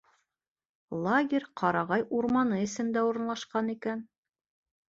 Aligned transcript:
Лагерь 1.07 1.45
ҡарағай 1.61 2.05
урманы 2.21 2.63
эсендә 2.65 3.07
урынлашҡан 3.11 3.73
икән. 3.79 4.03